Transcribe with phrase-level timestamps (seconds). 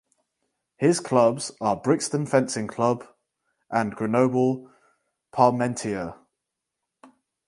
[0.77, 3.05] His clubs are Brixton Fencing Club
[3.69, 4.67] and Grenoble
[5.31, 6.15] Parmentier.